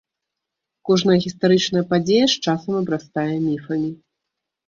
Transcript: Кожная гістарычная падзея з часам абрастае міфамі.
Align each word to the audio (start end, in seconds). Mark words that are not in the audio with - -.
Кожная 0.89 1.17
гістарычная 1.25 1.83
падзея 1.91 2.25
з 2.33 2.39
часам 2.45 2.73
абрастае 2.81 3.29
міфамі. 3.47 3.91